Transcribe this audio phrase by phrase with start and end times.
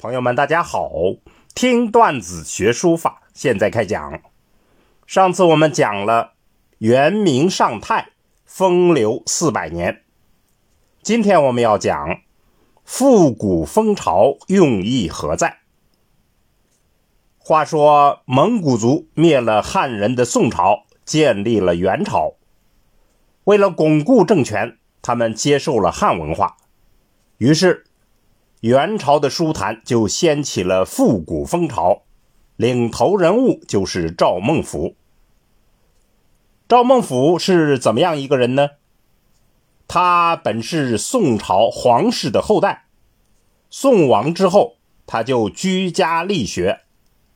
[0.00, 0.90] 朋友们，大家好！
[1.54, 4.22] 听段子学书法，现在开讲。
[5.06, 6.32] 上次我们讲了
[6.78, 8.12] 元明上泰，
[8.46, 10.00] 风流四百年。
[11.02, 12.22] 今天我们要讲
[12.82, 15.58] 复古风潮用意何在？
[17.36, 22.36] 话说蒙古族灭了汉人的宋朝，建立了元朝。
[23.44, 26.56] 为了巩固政权，他们接受了汉文化，
[27.36, 27.84] 于是。
[28.60, 32.02] 元朝的书坛就掀起了复古风潮，
[32.56, 34.96] 领头人物就是赵孟頫。
[36.68, 38.72] 赵孟俯是怎么样一个人呢？
[39.88, 42.84] 他本是宋朝皇室的后代，
[43.70, 46.80] 宋亡之后，他就居家力学，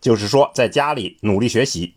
[0.03, 1.95] 就是说在家里努力学习。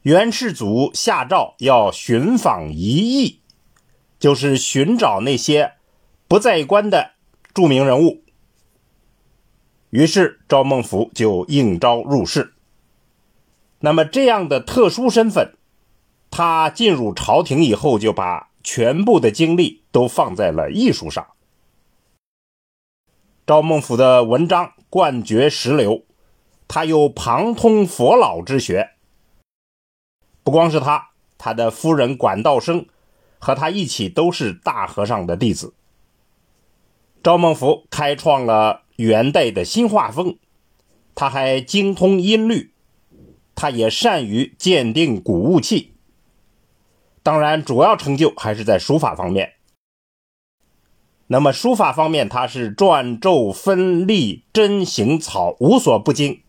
[0.00, 3.40] 元世祖下诏要寻访遗逸，
[4.18, 5.74] 就是寻找那些。
[6.26, 7.11] 不在官的
[7.54, 8.22] 著名人物，
[9.90, 12.54] 于是赵孟頫就应招入仕。
[13.80, 15.54] 那么这样的特殊身份，
[16.30, 21.26] 他进入朝廷以后，就把全部的精力都放在了艺术上。
[23.46, 26.04] 赵孟頫的文章冠绝十流，
[26.68, 28.92] 他又旁通佛老之学。
[30.42, 32.86] 不光是他，他的夫人管道生
[33.38, 35.74] 和他一起都是大和尚的弟子。
[37.22, 40.38] 赵孟頫开创了元代的新画风，
[41.14, 42.72] 他还精通音律，
[43.54, 45.94] 他也善于鉴定古物器。
[47.22, 49.52] 当然，主要成就还是在书法方面。
[51.28, 56.42] 那么，书法方面，他是篆骤分隶真行草无所不精。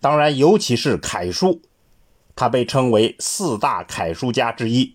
[0.00, 1.60] 当然，尤其是楷书，
[2.36, 4.94] 他被称为四大楷书家之一。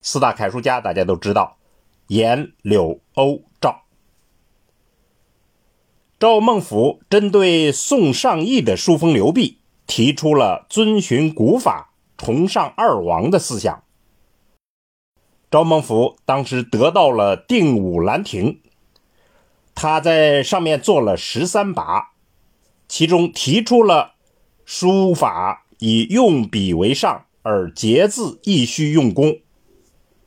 [0.00, 1.58] 四大楷书家大家都知道，
[2.06, 3.42] 颜、柳、欧。
[6.20, 13.82] 赵孟頫针对宋尚义的书风流弊，提出了遵循古法、崇尚二王的思想。
[15.50, 18.60] 赵孟頫当时得到了定武兰亭，
[19.74, 22.10] 他在上面做了十三把，
[22.86, 24.16] 其中提出了
[24.66, 29.38] 书法以用笔为上，而结字亦须用功。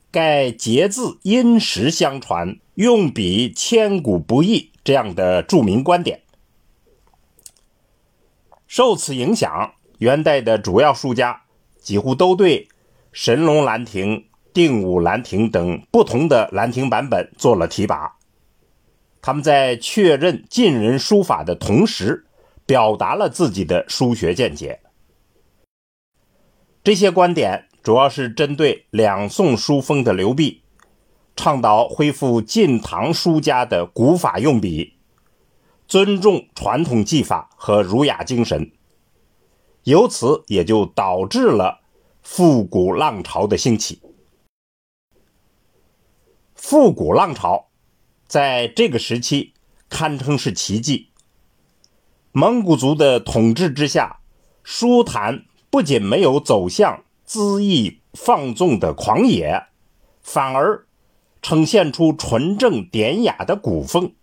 [0.10, 4.72] 盖结字因时相传，用笔千古不易。
[4.84, 6.22] 这样的著名观点，
[8.68, 11.44] 受此影响，元代的主要书家
[11.80, 12.68] 几乎都对
[13.12, 18.18] 神龙兰亭、定武兰亭等不同的兰亭版本做了提拔。
[19.22, 22.26] 他们在确认晋人书法的同时，
[22.66, 24.82] 表达了自己的书学见解。
[26.84, 30.63] 这些观点主要是针对两宋书风的流弊。
[31.36, 34.94] 倡导恢复晋唐书家的古法用笔，
[35.88, 38.72] 尊重传统技法和儒雅精神，
[39.84, 41.82] 由此也就导致了
[42.22, 44.02] 复古浪潮的兴起。
[46.56, 47.68] 复古浪潮
[48.28, 49.54] 在这个时期
[49.90, 51.10] 堪称是奇迹。
[52.32, 54.22] 蒙古族的统治之下，
[54.64, 59.66] 书坛不仅没有走向恣意放纵的狂野，
[60.22, 60.86] 反而。
[61.44, 64.14] 呈现出纯正典雅的古风。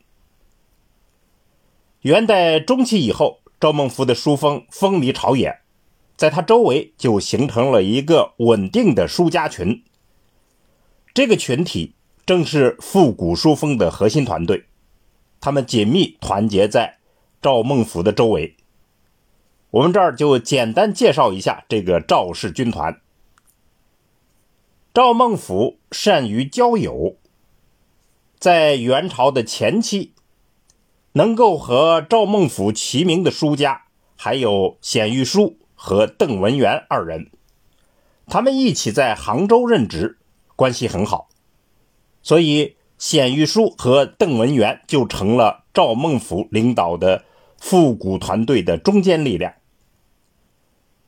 [2.00, 5.60] 元代中期以后，赵孟頫的书风风靡朝野，
[6.16, 9.84] 在他周围就形成了一个稳定的书家群。
[11.12, 11.94] 这个群体
[12.24, 14.64] 正是复古书风的核心团队，
[15.40, 16.98] 他们紧密团结在
[17.42, 18.56] 赵孟頫的周围。
[19.72, 22.98] 我们这儿就简单介绍一下这个赵氏军团。
[24.92, 27.14] 赵孟頫善于交友，
[28.40, 30.14] 在元朝的前期，
[31.12, 33.84] 能够和赵孟頫齐名的书家
[34.16, 37.30] 还有鲜于书和邓文元二人，
[38.26, 40.18] 他们一起在杭州任职，
[40.56, 41.28] 关系很好，
[42.20, 47.24] 所以鲜于书和邓文元就成了赵孟頫领导的
[47.58, 49.54] 复古团队的中坚力量。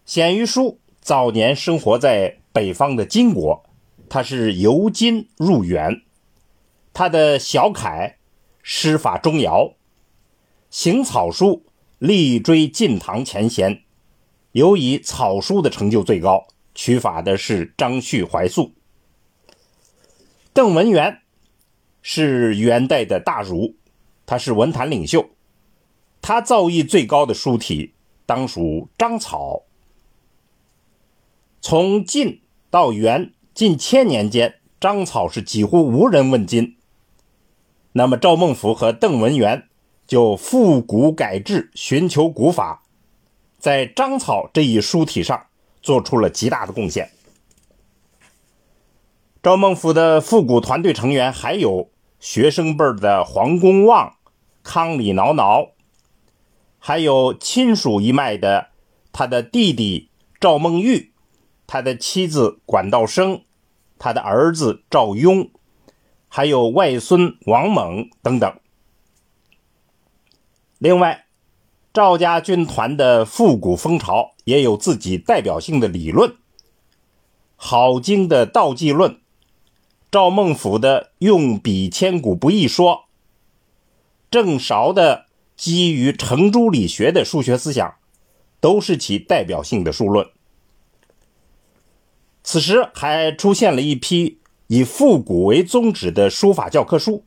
[0.06, 3.64] 鲜于书早年生活在北方的金国。
[4.12, 6.02] 他是由金入元，
[6.92, 8.18] 他的小楷
[8.62, 9.76] 诗法钟繇，
[10.68, 11.64] 行草书
[11.98, 13.84] 力追晋唐前贤，
[14.50, 18.74] 尤以草书的成就最高，取法的是张旭、怀素。
[20.52, 21.22] 邓文元
[22.02, 23.76] 是元代的大儒，
[24.26, 25.30] 他是文坛领袖，
[26.20, 27.94] 他造诣最高的书体
[28.26, 29.62] 当属章草。
[31.62, 33.32] 从晋到元。
[33.54, 36.76] 近千年间，章草是几乎无人问津。
[37.92, 39.68] 那么赵孟頫和邓文元
[40.06, 42.82] 就复古改制，寻求古法，
[43.58, 45.46] 在章草这一书体上
[45.82, 47.10] 做出了极大的贡献。
[49.42, 54.14] 赵孟頫的复古团队成员还有学生辈的黄公望、
[54.62, 55.72] 康李挠挠，
[56.78, 58.68] 还有亲属一脉的
[59.12, 60.08] 他的弟弟
[60.40, 61.11] 赵孟玉，
[61.72, 63.44] 他的妻子管道生，
[63.98, 65.48] 他的儿子赵雍，
[66.28, 68.60] 还有外孙王猛等等。
[70.76, 71.24] 另外，
[71.90, 76.36] 赵家军团的复古风潮也有自己代表性的理论，
[77.56, 79.18] 郝经的道济论。
[80.10, 83.04] 赵孟頫的用笔千古不易说，
[84.30, 85.24] 郑韶的
[85.56, 87.94] 基于程朱理学的数学思想，
[88.60, 90.28] 都是其代表性的书论。
[92.52, 97.24] 此时还出现了一批以复古为宗旨的书法教科书，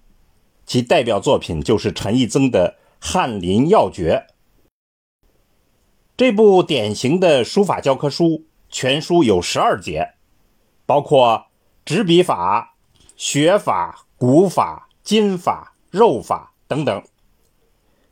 [0.68, 4.28] 其代表作品就是陈义曾的《翰林要诀》。
[6.16, 10.14] 这部典型的书法教科书全书有十二节，
[10.86, 11.48] 包括
[11.84, 12.76] 执笔法。
[13.18, 17.04] 学法、古法、今法、肉法等等，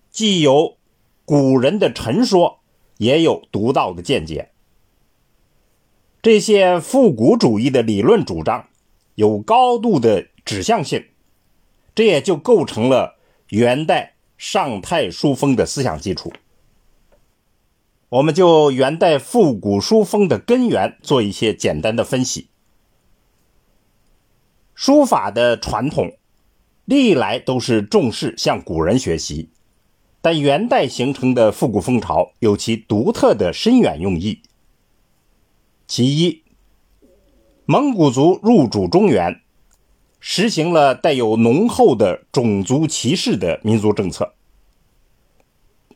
[0.10, 0.78] 既有
[1.26, 2.62] 古人的陈说，
[2.98, 4.53] 也有独到的见解。
[6.24, 8.70] 这些复古主义的理论主张
[9.16, 11.04] 有高度的指向性，
[11.94, 13.18] 这也就构成了
[13.50, 16.32] 元代尚泰书风的思想基础。
[18.08, 22.48] 我们就元代复古书风的根源做一些简单的分析。
[24.74, 26.16] 书法的传统
[26.86, 29.50] 历来都是重视向古人学习，
[30.22, 34.42] 但元代形成的复古风潮有其独特的深远用意。
[35.96, 36.42] 其一，
[37.66, 39.44] 蒙古族入主中原，
[40.20, 44.34] 实行了带有浓厚的种族歧视的民族政策。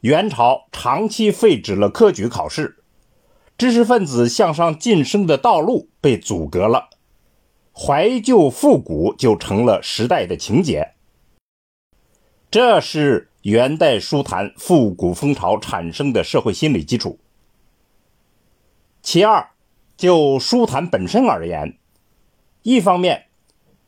[0.01, 2.83] 元朝长期废止了科举考试，
[3.57, 6.91] 知识分子向上晋升的道路被阻隔了。
[7.73, 10.94] 怀旧复古就成了时代的情节，
[12.51, 17.17] 这是元代书坛复古风潮产生的社会心理基础。
[19.01, 19.49] 其二，
[19.97, 21.77] 就书坛本身而言，
[22.61, 23.25] 一方面，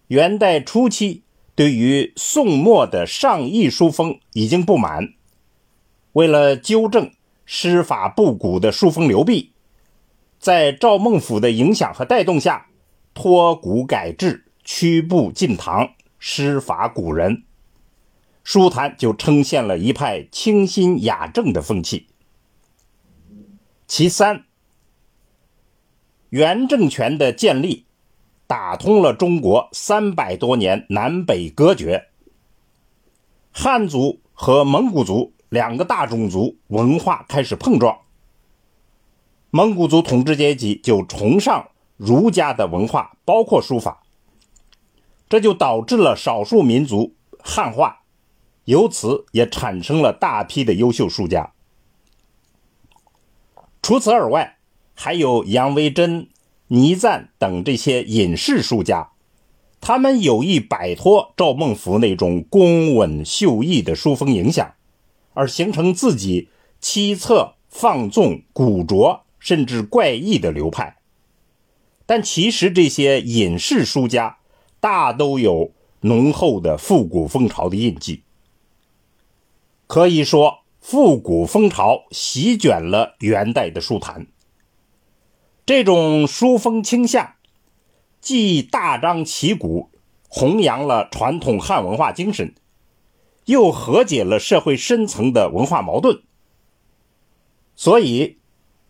[0.07, 1.23] 元代初期
[1.55, 5.13] 对于宋末的上意书风已经不满，
[6.13, 7.11] 为了纠正
[7.45, 9.53] 师法不古的书风流弊，
[10.39, 12.65] 在赵孟頫的影响和带动下。
[13.11, 15.89] 脱古改制，屈步进唐，
[16.19, 17.43] 师法古人，
[18.45, 22.07] 书坛就呈现了一派清新雅正的风气。
[23.87, 24.45] 其三，
[26.29, 27.85] 元政权的建立，
[28.45, 32.09] 打通了中国三百多年南北隔绝，
[33.51, 37.99] 汉族和蒙古族两个大种族文化开始碰撞，
[39.49, 41.69] 蒙古族统治阶级就崇尚。
[41.97, 44.03] 儒家的文化包括书法，
[45.27, 48.03] 这就导致了少数民族汉化，
[48.63, 51.51] 由此也产生了大批的优秀书家。
[53.81, 54.58] 除此而外，
[55.01, 56.27] 还有杨维桢、
[56.67, 59.11] 倪瓒等这些隐士书家，
[59.79, 64.73] 他们有意摆脱赵孟頫那种工稳秀逸的书风影响，
[65.33, 66.49] 而形成自己
[66.81, 70.97] 凄恻放纵、古拙甚至怪异的流派。
[72.05, 74.39] 但其实这些隐士书家
[74.81, 78.23] 大都有浓厚的复古风潮的印记，
[79.87, 84.27] 可以说复古风潮席卷了元代的书坛。
[85.69, 87.35] 这种书风倾向
[88.19, 89.91] 既大张旗鼓
[90.27, 92.55] 弘扬了传统汉文化精神，
[93.45, 96.23] 又和解了社会深层的文化矛盾，
[97.75, 98.39] 所以。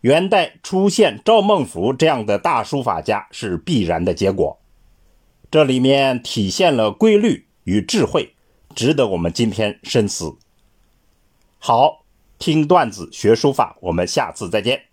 [0.00, 4.58] 元代出现赵孟頫这样的大书法家是必然的结果，
[5.50, 8.34] 这里面体现了规律与智慧，
[8.74, 10.38] 值得我们今天深思。
[11.58, 12.06] 好，
[12.38, 14.84] 听段子学书法，我们下次再见。